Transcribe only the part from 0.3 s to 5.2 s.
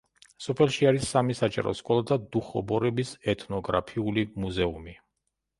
სოფელში არის სამი საჯარო სკოლა და დუხობორების ეთნოგრაფიული მუზეუმი.